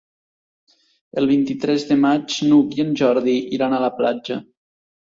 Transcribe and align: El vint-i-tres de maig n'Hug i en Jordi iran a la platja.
El 1.21 1.29
vint-i-tres 1.33 1.87
de 1.91 1.99
maig 2.07 2.41
n'Hug 2.49 2.77
i 2.81 2.87
en 2.87 2.99
Jordi 3.05 3.39
iran 3.61 3.79
a 3.81 3.85
la 3.89 3.97
platja. 4.03 4.43